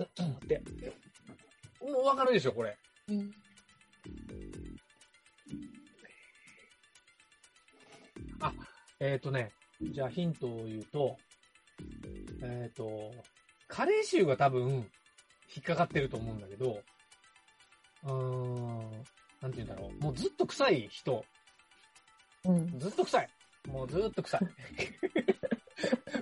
[0.00, 0.62] ょっと待って。
[1.80, 2.76] もうわかるでしょ、これ。
[3.08, 3.34] うん
[9.00, 11.16] えっ、ー、とね、じゃあヒントを言うと、
[12.42, 13.12] えっ、ー、と、
[13.68, 14.90] カレー臭が多分、
[15.54, 16.82] 引っかかってると思うんだけど、
[18.04, 18.90] うーん、
[19.40, 20.02] なんて言うんだろう。
[20.02, 21.24] もうずっと臭い人、
[22.44, 22.78] うん。
[22.78, 23.28] ずっと臭い。
[23.66, 24.40] もうずっと臭い。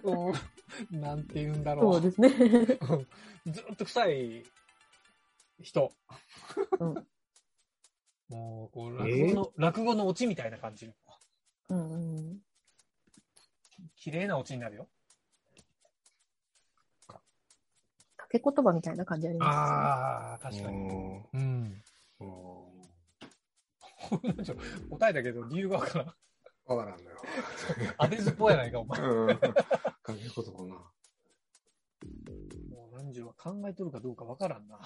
[0.03, 1.95] うんなんて言うんだろう。
[1.95, 2.29] そうですね。
[3.47, 4.45] うんずっと臭い
[5.63, 5.93] 人。
[6.81, 7.07] うん
[8.29, 10.93] もう、こう、落語の、落語のオチみたいな感じ。
[11.69, 12.41] うんうん。
[13.97, 14.89] 綺麗なオチになるよ。
[18.31, 20.79] け言葉みたいな感じありまああ、確かに。
[20.79, 21.21] に。
[21.35, 21.83] うん。
[24.91, 26.15] 答えたけど理由がわからん。
[26.67, 27.05] わからん。
[27.05, 27.17] のよ。
[27.99, 29.01] 当てずっぽうやないか、お前。
[29.01, 29.41] うん。
[30.03, 30.75] 関係ことかな。
[32.71, 34.67] もう何十は考えとるかどうかわからん。
[34.69, 34.79] な。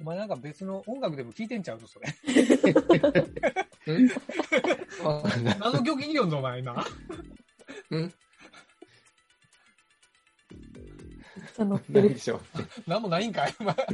[0.00, 0.28] お前なん。
[0.28, 1.62] か別の音楽でも聞いてん。
[1.62, 2.06] ちゃうぞ、それ。
[5.58, 6.30] 何の曲聞いよん。
[6.30, 6.84] ぞ、お前今。
[7.90, 8.14] うん
[11.56, 11.64] す。
[11.64, 12.18] 乗ってるないで。
[12.20, 12.40] しょ。
[12.86, 13.74] 何もないんかい、お前。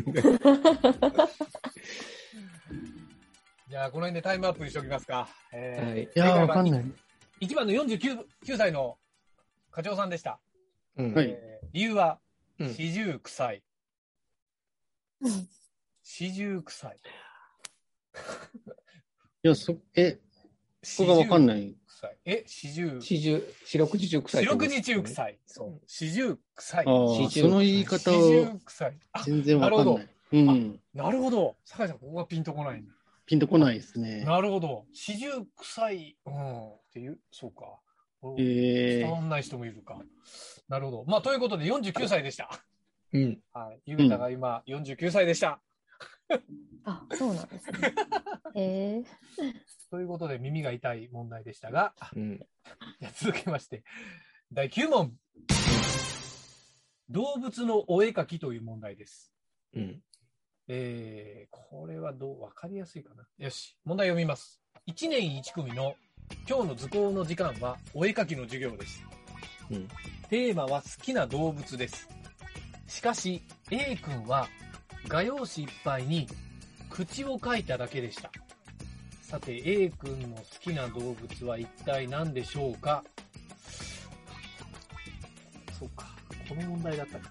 [3.68, 5.28] じゃあ、この辺でタイムアップにしておきますか。
[5.52, 6.02] えーはい。
[6.04, 6.84] いやー、わかんない。
[7.40, 8.98] 1番の49 9歳の
[9.70, 10.38] 課長さんでした。
[10.96, 12.20] うんはいえー理由は、
[12.58, 13.62] うん四十臭い。
[15.22, 15.48] うん
[16.02, 16.96] 四十臭い。
[19.44, 20.20] いや、そ、え、
[20.82, 21.74] そこがわかんない。
[22.02, 22.16] 臭い。
[22.24, 23.00] え、四十。
[23.00, 24.44] 四十、四六時中臭い。
[24.44, 25.38] 四六時中臭い。
[25.46, 25.80] そう。
[25.86, 26.84] 四十臭い。
[26.84, 28.98] その言い方四を十臭い。
[29.12, 30.08] あ、全然わかんない。
[30.32, 30.80] うん。
[30.94, 31.56] なるほど。
[31.64, 32.84] 酒井さん、ここがピンとこない。
[33.26, 34.24] ピンとこないですね。
[34.24, 34.86] なるほど。
[34.92, 36.16] 四十臭い。
[36.26, 36.68] うん。
[36.70, 37.78] っていう、そうか。
[38.38, 40.00] え伝わんない人もいるか。
[40.68, 41.04] なるほど。
[41.06, 42.50] まあ、ということで49歳でした。
[43.12, 43.38] うん。
[43.52, 43.80] はい。
[43.86, 45.60] ゆげたが今49歳でした。
[46.84, 47.94] あ、そうなんですね。
[48.54, 49.06] えー、
[49.90, 52.38] ということで耳が痛い問題でしたが、うん。
[53.00, 53.84] じゃあ続きまして、
[54.52, 55.16] 第9問。
[57.08, 59.32] 動物のお絵描きという問題です。
[59.74, 60.02] うん。
[60.68, 63.26] えー、これはどう、わかりやすいかな。
[63.38, 64.62] よし、問題読みます。
[64.86, 65.96] 1年1組の
[66.48, 69.04] 今日の図工の時間はお絵描きの授業です。
[69.70, 69.88] うん。
[70.28, 72.08] テーマは好きな動物です。
[72.86, 74.48] しかし、A 君は
[75.08, 76.26] 画用紙いっぱいに
[76.90, 78.30] 口を描いただけでした。
[79.22, 83.02] さて、A 君の好きな動物は一体何でしょうか？
[85.78, 86.06] そうか。
[86.48, 87.30] この問題だったか。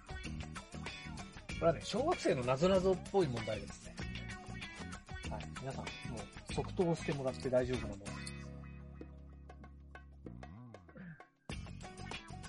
[1.60, 3.96] これはね、小学生のなぞなぞっぽい問題ですね。
[5.30, 5.46] はい。
[5.62, 5.90] 皆さん、も
[6.50, 8.12] う即答してもらって大丈夫なものです。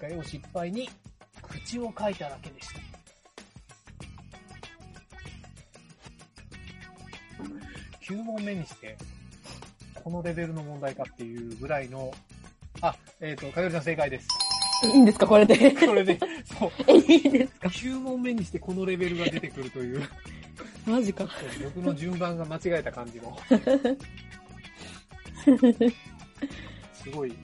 [0.02, 0.90] か絵を失敗に
[1.40, 2.80] 口を書いただけでした。
[8.12, 8.96] 9問目にして、
[10.04, 12.12] このレベルの問題かっていうぐらいの、
[12.82, 14.28] あ、えっ、と、かよりさん正解です。
[14.84, 15.70] いいんですかこれで？
[15.72, 16.70] これで、そう。
[16.88, 20.02] え、いいですか？9問目にしてこのレベルが出てくるという、
[20.86, 21.26] マジか。
[21.64, 23.38] 僕の順番が間違えた感じの。
[26.92, 27.34] すごい、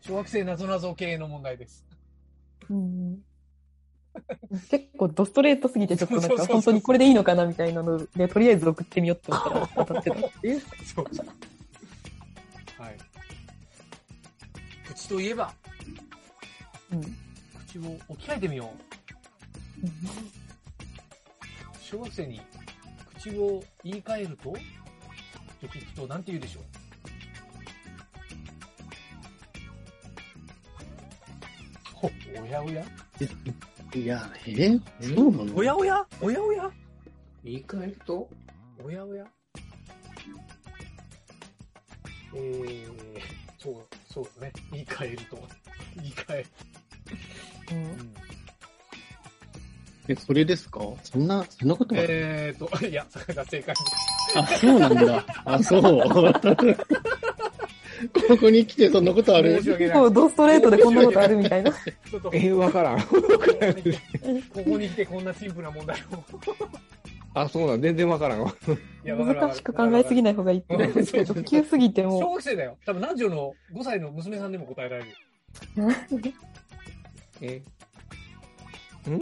[0.00, 1.86] 小学生なぞなぞ系の問題です。
[2.68, 3.29] うん
[4.70, 10.60] 結構ドストレートすぎて、ちょっとなんか本当にこれでいいのかなみたいなので、とりあえず送ってみようって思ったら当たってたっていう。
[10.84, 11.06] そう。
[12.78, 12.96] はい。
[14.88, 15.54] 口といえば、
[16.92, 17.00] うん。
[17.66, 18.90] 口を置き換えてみよう。
[21.80, 22.40] 小学生に
[23.16, 24.52] 口を言い換えると
[25.60, 26.64] と聞くと何て言うでしょう
[31.94, 32.10] ほ、
[32.42, 32.84] おやおや？
[33.94, 36.06] いや、えそうなのおやおや？
[36.20, 36.70] おやおや？
[37.42, 38.28] 言い換えると？
[38.84, 39.24] おやおや？
[42.34, 42.86] えー、
[43.58, 43.74] そう、
[44.12, 44.52] そうだね。
[44.72, 45.48] 言い換えると。
[45.96, 46.46] 言い換え。
[47.72, 48.14] うん
[50.08, 50.80] え、それですか？
[51.02, 54.38] そんな、そんなことは、えーと、いや、それが正解です。
[54.38, 55.24] あ、そうなんだ。
[55.44, 55.82] あ、そう。
[58.28, 59.58] ここに来てそんなことある？
[59.58, 61.70] 申し訳ないそう、ドストレートでこんなことあるみたいな。
[61.72, 63.00] ちょっと、え、わからん。
[63.02, 63.06] こ
[64.64, 66.24] こに来てこんなシンプルな問題を。
[67.34, 68.54] あ、そうなん、全然わからんわ。
[69.04, 72.76] 難しく考えすぎない方がいいってうん そうそう急すぎて小も学生だよ。
[72.84, 75.10] 多分何時の5歳の娘さんでも答えられる。
[75.76, 75.82] う。
[77.42, 77.62] え、ん
[79.08, 79.20] 全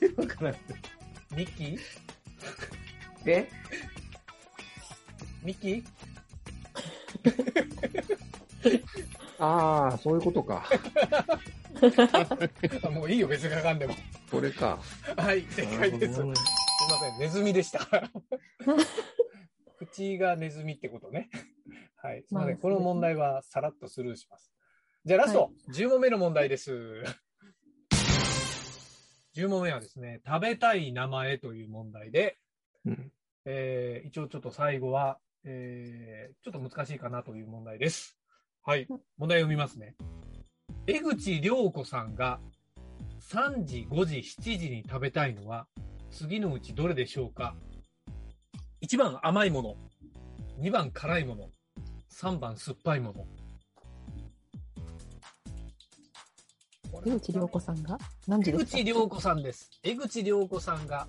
[0.00, 0.54] 然 わからん。
[1.36, 1.78] ミッキー？
[3.26, 3.48] え？
[5.44, 5.84] ミッキー？
[9.38, 10.66] ああ、そういうことか。
[12.82, 13.94] あ もういいよ、別にかかんでも。
[14.30, 14.78] これか。
[15.16, 16.16] はい、正解です。
[16.16, 16.34] すいま
[17.00, 18.10] せん、ネズミでした。
[19.78, 21.30] 口がネズミってことね。
[21.96, 24.52] はい、すいません、まあこの問題はさらっとスルーします。
[25.04, 27.02] じゃあラスト、10問目の問題です。
[29.34, 32.38] 10問目はですね、食べたい名前という問題で、
[32.84, 33.12] うん
[33.46, 38.16] えー一応ちょっと最後は、えーちょっと難しいかなという問題です。
[38.62, 38.86] はい。
[39.18, 39.94] 問題を読みますね。
[40.86, 42.40] 江口良子さんが
[43.30, 45.66] 3時、5時、7時に食べたいのは
[46.10, 47.54] 次のうちどれでしょうか
[48.82, 49.76] ?1 番甘いもの。
[50.60, 51.48] 2番辛いもの。
[52.12, 53.26] 3番酸っぱいもの。
[57.06, 57.98] 江口良子さんが？
[58.26, 58.70] 何時江ですか？
[58.78, 59.70] 口良子さんです。
[59.82, 61.06] 江口良子さんが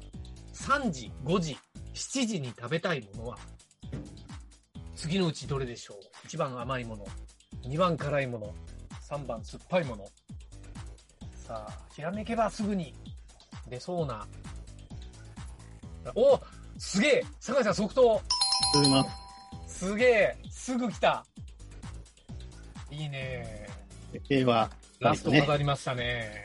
[0.53, 1.57] 3時、5時、
[1.93, 3.37] 7時に食べたいものは？
[5.01, 7.07] 次のうちどれでしょう ?1 番甘いもの。
[7.63, 8.53] 2番辛いもの。
[9.09, 10.05] 3番酸っぱいもの。
[11.33, 12.93] さあ、ひらめけばすぐに
[13.67, 14.27] 出そうな。
[16.13, 16.39] お
[16.77, 18.21] すげえ酒井さん即答
[18.73, 19.03] すいま
[19.67, 19.79] す。
[19.87, 21.25] すげえすぐ来た
[22.91, 23.67] いいね
[24.29, 25.41] A は、ラストね。
[25.41, 26.43] 飾りましたね。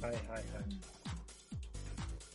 [0.00, 0.44] はいはいはい。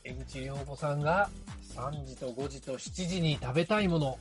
[0.03, 1.31] 江口良子さんが
[1.75, 4.19] 3時と5時と7時に食べたいもの。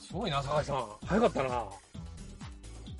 [0.00, 0.86] すごいな、酒井さん。
[1.04, 1.48] 早かったな。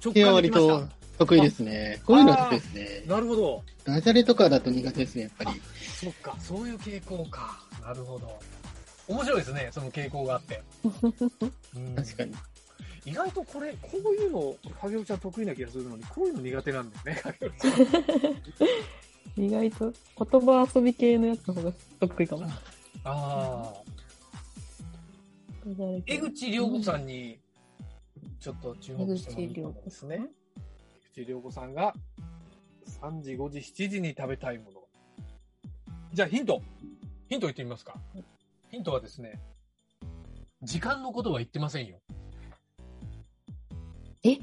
[0.04, 0.88] 直感できましたと
[1.18, 2.00] 得意ですね。
[2.04, 3.02] こういうのは得意ですね。
[3.06, 3.62] なるほど。
[3.84, 5.60] ダジャレとかだと苦手ですね、やっぱり。
[6.00, 7.60] そっか、そういう傾向か。
[7.82, 8.38] なるほど。
[9.08, 10.62] 面白いですね、その傾向があって。
[10.84, 12.34] うん確かに。
[13.06, 17.72] 意外とこれ、こういうの、影尾ちゃん得意な気がするのに、こういうの苦手なんだよね、影尾ちゃん。
[19.36, 22.46] 意外と言葉遊び系のやつの方が得意かも。
[23.04, 23.74] ああ。
[26.06, 27.38] 江口良子さんに、
[28.40, 30.26] ちょっと注目してもらいたいですね。
[31.16, 31.94] 江口良子さんが、
[33.02, 34.80] 3時、5時、7時に食べたいもの。
[36.12, 36.62] じゃあヒント。
[37.28, 37.94] ヒント言ってみますか。
[38.70, 39.38] ヒントはですね、
[40.62, 41.98] 時間のことは言ってませんよ。
[44.24, 44.30] え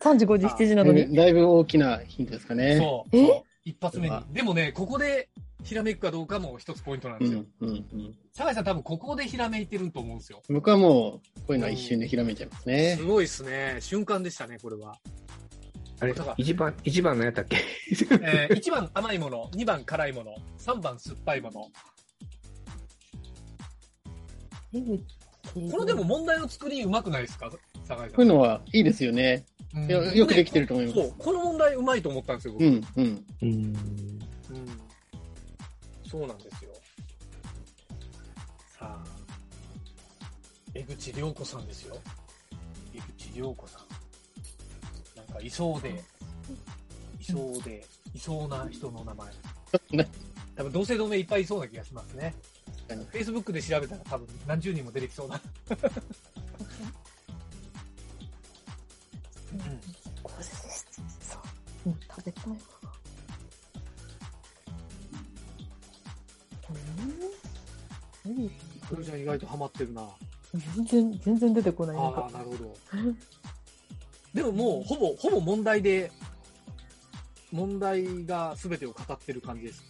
[0.00, 1.14] ?3 時、5時、7時なのに？
[1.14, 2.76] だいぶ大きなヒントですかね。
[2.76, 3.16] そう。
[3.16, 3.26] え？
[3.26, 4.16] そう一発目に。
[4.32, 5.28] でもね、ここで
[5.64, 7.44] ひらめくかどうかも一つポイントなんですよ。
[7.60, 8.14] うん、うん、うん。
[8.34, 10.42] 酒井さん多分ここでひらめいてると思うんですよ。
[10.48, 13.04] 僕はもう、こういうのは一瞬でひらめいちゃいますねす。
[13.04, 13.76] ごいですね。
[13.80, 14.96] 瞬間でしたね、これは。
[16.00, 17.56] あれ一番、一番のやったっけ？
[18.22, 21.66] えー、1番甘いもの、 2番辛いもの、3番酸っぱいもの。
[25.70, 27.50] これでも問題の作りうまくないですか？
[27.84, 28.08] 酒井さん。
[28.10, 29.44] こういうのはいいですよね。
[29.82, 32.64] うんよよくできてると思いますそう、この問題うまいと思ったんですよ、僕。
[32.64, 33.24] うん、うん。
[33.42, 33.48] うん。
[33.50, 33.76] うん
[36.10, 36.70] そうなんですよ。
[38.78, 39.04] さあ、
[40.74, 41.98] 江口良子さんですよ。
[43.38, 45.16] 涼子さん。
[45.16, 46.02] なんか、いそうで、
[47.20, 49.28] いそうで、いそうな人の名前。
[49.92, 50.08] ね
[50.56, 52.34] 多分同姓同名いっぱいいそうな気がしますね。
[52.88, 55.40] 確かに Facebook で調べたら多分何十人も出てきそうな。
[61.86, 61.88] う。
[61.90, 62.56] うん、食べたいわ。
[66.70, 68.50] うん何
[68.88, 70.06] これじゃ意外とハマってるな。
[70.76, 71.96] 全然、全然出てこない。
[71.96, 72.76] なんああ、かなるほど。
[74.34, 76.10] でももう、ほぼ、ほぼ問題で、
[77.50, 79.84] 問題が全てを語ってる感じです。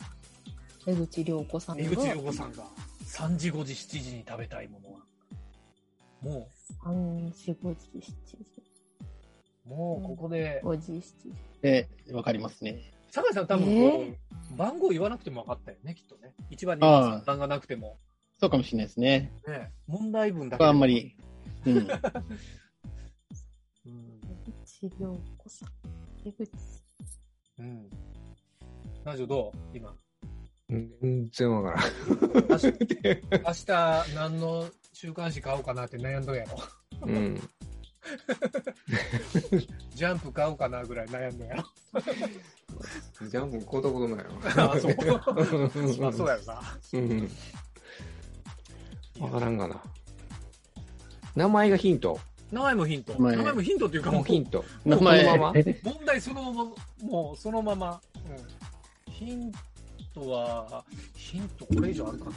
[0.86, 1.82] 江口涼子さんが。
[1.82, 2.64] 江口洋子さんが
[3.04, 5.00] 3時、5時、7時に食べたいものは。
[6.20, 6.48] も
[6.84, 8.67] 3時、5時、7時。
[9.74, 11.32] う、もうここで、5時、7時。
[11.62, 12.92] えー、わかりますね。
[13.10, 14.18] 酒井さん多分こう、え
[14.56, 16.34] 番号言わなくても分かったよね、きっとね。
[16.50, 17.98] 1番、2あ番、あ3番がなくても。
[18.40, 19.32] そうかもしれないですね。
[19.46, 21.16] ね、問題文だけあんまり。
[21.66, 21.76] うん。
[21.78, 21.90] うん
[23.86, 25.68] 江口涼子さん。
[26.24, 26.50] 江口。
[27.58, 27.90] うん。
[29.04, 29.76] ナジョどう？
[29.76, 29.94] 今。
[30.68, 31.84] 全然わからん。
[32.50, 32.66] 明日、
[33.32, 36.58] 明日何の週刊誌買おうかなって悩んどんやろ。
[37.02, 37.40] うん。
[39.94, 41.64] ジャンプ買おうかなぐらい悩んどんやろ。
[43.28, 44.24] ジャンプ買うたことないよ。
[44.56, 44.96] あ、そう。
[46.00, 46.62] まあそうやろな。
[46.92, 47.30] うん。
[49.20, 49.82] わからんがな。
[51.34, 52.18] 名前がヒント。
[52.50, 53.12] 名前もヒント。
[53.20, 54.64] 名前もヒントっていうかもうもうヒント。
[54.84, 55.24] 名前。
[55.24, 55.62] このまま？
[55.82, 56.70] 問題そのまま、
[57.02, 58.00] もうそのまま。
[59.06, 59.52] うん、ヒン
[60.14, 60.84] トは、
[61.14, 62.36] ヒントこれ以上あるかな。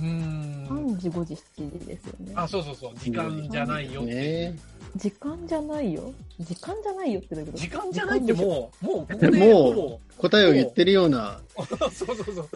[0.00, 0.66] うーん。
[0.94, 2.32] 3時、5時、7時ですよね。
[2.34, 2.92] あ、そうそうそう。
[2.96, 4.14] 時間じゃないよって。
[4.14, 4.58] ね。
[4.96, 6.12] 時間じゃないよ。
[6.38, 11.40] 時間じゃないよってどういうこと時間じゃないってもう、もうもう答えを言ってるような。
[11.56, 12.48] そうそうそう。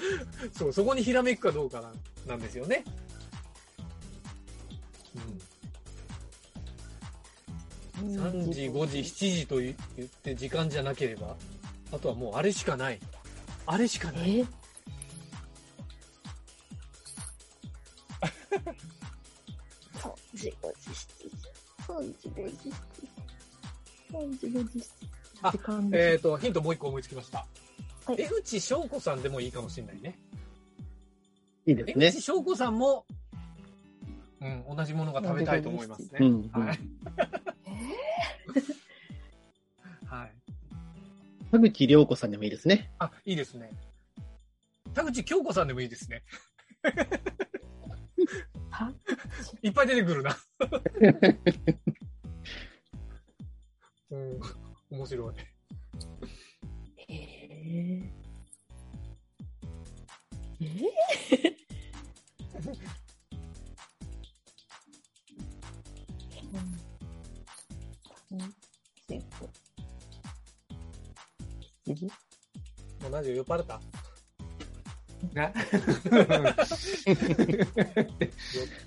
[0.53, 1.93] そう、そこにひらめくかどうかな、
[2.27, 2.85] なんですよね。
[8.01, 8.17] うん。
[8.17, 11.37] 3時、5時、7時と言って時間じゃなければ、
[11.93, 12.99] あとはもうあれしかない。
[13.67, 14.47] あれしかない。
[18.55, 18.59] え
[19.99, 21.49] 3時、5時、7時。
[21.87, 23.09] 3時、5時、7時。
[24.13, 24.89] 3時、5時、7時。
[25.43, 25.53] あ
[25.93, 27.39] えっ、と、ヒントもう一個思いつきました。
[27.39, 27.49] はい
[28.19, 30.19] 江口翔子さんでもいいかもしれないね。
[31.67, 32.21] 江いいですね口。
[32.21, 33.07] 翔子さんも、
[34.43, 36.19] うん、同じものが食べたいと思いますね。
[36.21, 36.79] うんはい。
[40.07, 40.33] はい。
[41.51, 42.91] 田口良子さんでもいいですね。
[42.99, 43.71] あ、いいですね。
[44.93, 46.23] 田口京子さんでもいいですね。
[48.71, 48.93] は
[49.63, 50.37] いっぱい出てくるな。
[54.11, 54.41] うん、
[54.91, 55.35] 面白い。
[57.09, 58.05] えー、
[60.61, 61.55] えー、
[71.87, 73.81] 7時もう何時酔っ払った？
[75.33, 75.55] な酔っ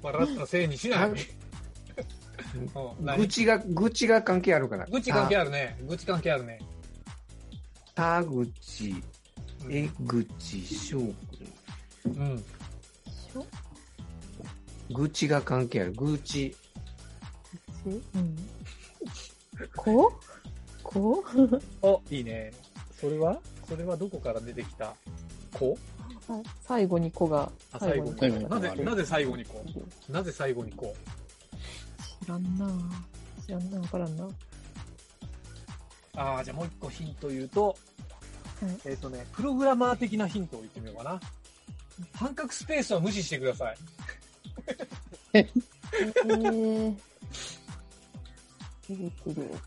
[0.04, 1.10] 払ったせいにしない。
[1.10, 1.18] うん
[3.06, 3.18] 何？
[3.18, 4.86] 愚痴が、愚痴が関係あるから。
[4.88, 5.78] 愚痴関係あるね。
[5.88, 6.60] 愚痴関係あるね。
[7.96, 9.04] 田口、うん
[9.70, 11.14] 江口翔君。
[12.06, 12.38] うん。
[12.38, 13.46] しょ
[14.94, 15.94] 愚痴が関係ある。
[15.94, 16.56] 愚痴。
[17.86, 18.38] うん。
[19.76, 20.08] こ？
[20.08, 20.12] う
[20.84, 21.24] こ？
[21.36, 22.54] う お、いいね。
[23.00, 23.40] それは？
[23.68, 24.94] それはどこから出てきた
[25.54, 25.78] 子？
[26.62, 27.52] 最後に子が。
[27.72, 28.50] あ、最後に最後に子。
[28.50, 29.66] なぜ、なぜ最後に子？
[30.10, 30.96] なぜ最後に子？
[32.24, 32.70] 知らんな
[33.46, 34.28] 知らんなわからんな。
[36.16, 37.76] ああ、じゃあもう一個ヒント言うと、はい
[38.86, 41.20] えっ、とね、プログラマー的なヒントを言ってみようかな。
[42.14, 43.78] 半角スペースは無視してください。
[45.34, 46.96] えー、
[48.90, 49.58] 江口良子、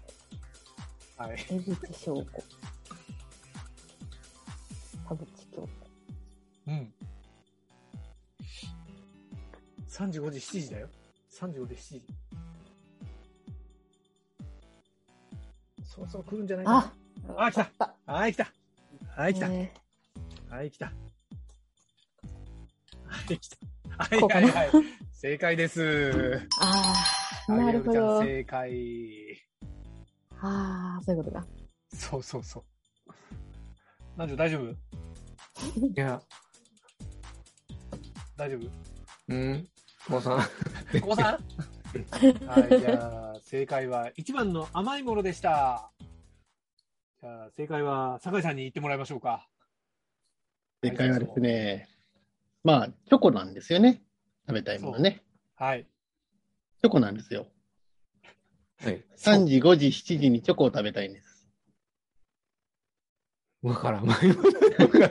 [1.16, 1.46] はい。
[1.50, 2.42] 江口翔子、
[5.10, 5.68] 田口京子。
[6.68, 6.94] うん。
[9.88, 10.88] 3時、5時、7時だよ。
[11.32, 12.02] 3時、5時、7時。
[15.82, 16.92] そろそろ来るんじゃないかな。
[17.36, 18.52] ああ、来たはい、来た
[19.16, 19.72] はい、来たえ
[20.48, 20.86] はい、来た。
[20.86, 20.92] は
[23.32, 23.56] い、来た。
[23.98, 24.70] はい、はい、はい。
[25.12, 25.82] 正解です。
[25.82, 26.94] ー、あ
[27.48, 28.22] あ、なるほど。
[28.22, 29.42] 正解。
[30.40, 31.44] ああ、そういうことか。
[31.92, 32.64] そうそうそう。
[34.16, 34.89] なんじゅ大丈夫？
[35.76, 36.20] いや、
[38.36, 38.70] 大丈夫？
[39.28, 39.68] うん？
[40.08, 40.40] 坊さん。
[40.92, 41.38] 久保さん？
[42.46, 45.90] はい、じゃあ、正解は1番の甘いものでした。
[47.20, 49.48] じゃあ、正解は酒井さんに言ってもらいましょうか。
[50.82, 51.88] 正解はですね、
[52.64, 54.02] まあ、チョコなんですよね。
[54.46, 55.22] 食べたいものね。
[55.56, 55.84] はい。
[56.80, 57.46] チョコなんですよ。
[58.80, 59.04] はい。
[59.16, 61.29] 3時、5時、7時にチョコを食べたいんです。
[63.62, 64.06] わからん。
[64.06, 64.42] 前も
[64.78, 65.10] わからん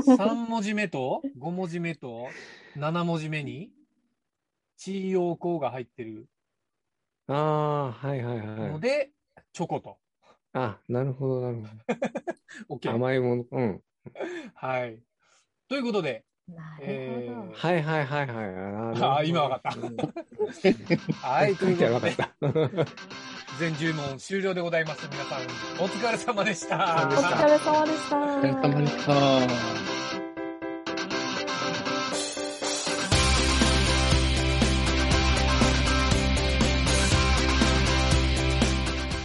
[0.00, 2.30] 3文字目と？5文字目と
[2.76, 3.70] ？7文字目に、
[4.76, 6.28] 地陽光が入ってる
[7.28, 8.70] ああ、はいはいはい。
[8.72, 9.10] ので、
[9.52, 9.98] チョコと。
[10.52, 11.62] あ、なるほど、なる
[12.68, 12.90] ほ OK ど。
[12.94, 13.82] 甘いもの、うん。
[14.54, 15.02] はい。
[15.68, 17.48] ということで、なえるほど。
[17.54, 18.42] はいはいはいは
[18.96, 19.02] い。
[19.02, 19.78] ああ今わかった。
[21.28, 22.30] はい、というで、わかった。
[23.58, 25.08] 全10問終了でございます。
[25.10, 25.40] 皆さん、
[25.82, 26.76] お疲れ様でした。
[26.76, 28.16] お疲れ様でした。
[28.16, 29.12] お疲れ様でした。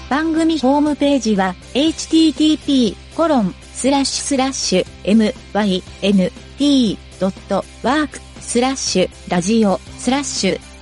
[0.09, 2.95] 番組ホームページは http://
[7.19, 10.72] ドットワークスラッシュラジオスラッシュ